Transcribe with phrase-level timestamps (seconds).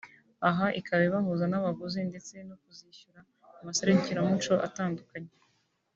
[0.49, 3.19] aha ikaba ibahuza n’abaguzi ndetse no kuzishyira
[3.55, 5.31] mu maserukiramuco atandukanye